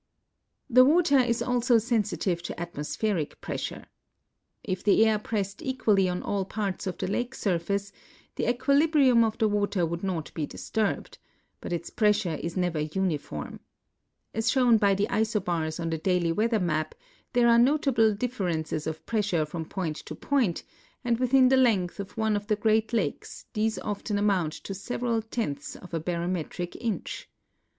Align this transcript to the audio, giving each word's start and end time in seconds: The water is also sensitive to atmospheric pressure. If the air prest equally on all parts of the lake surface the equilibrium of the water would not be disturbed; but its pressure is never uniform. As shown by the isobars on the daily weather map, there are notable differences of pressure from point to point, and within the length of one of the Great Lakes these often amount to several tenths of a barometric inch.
The 0.67 0.83
water 0.83 1.19
is 1.19 1.43
also 1.43 1.77
sensitive 1.77 2.41
to 2.41 2.59
atmospheric 2.59 3.39
pressure. 3.39 3.85
If 4.63 4.83
the 4.83 5.05
air 5.05 5.19
prest 5.19 5.61
equally 5.61 6.09
on 6.09 6.23
all 6.23 6.43
parts 6.43 6.87
of 6.87 6.97
the 6.97 7.05
lake 7.07 7.35
surface 7.35 7.91
the 8.35 8.49
equilibrium 8.49 9.23
of 9.23 9.37
the 9.37 9.47
water 9.47 9.85
would 9.85 10.01
not 10.01 10.33
be 10.33 10.47
disturbed; 10.47 11.19
but 11.61 11.71
its 11.71 11.91
pressure 11.91 12.33
is 12.33 12.57
never 12.57 12.79
uniform. 12.79 13.59
As 14.33 14.49
shown 14.49 14.77
by 14.77 14.95
the 14.95 15.05
isobars 15.07 15.79
on 15.79 15.91
the 15.91 15.99
daily 15.99 16.31
weather 16.31 16.59
map, 16.59 16.95
there 17.33 17.47
are 17.47 17.59
notable 17.59 18.11
differences 18.15 18.87
of 18.87 19.05
pressure 19.05 19.45
from 19.45 19.65
point 19.65 19.97
to 19.97 20.15
point, 20.15 20.63
and 21.03 21.19
within 21.19 21.49
the 21.49 21.57
length 21.57 21.99
of 21.99 22.17
one 22.17 22.35
of 22.35 22.47
the 22.47 22.55
Great 22.55 22.91
Lakes 22.91 23.45
these 23.53 23.77
often 23.77 24.17
amount 24.17 24.53
to 24.53 24.73
several 24.73 25.21
tenths 25.21 25.75
of 25.75 25.93
a 25.93 25.99
barometric 25.99 26.75
inch. 26.77 27.29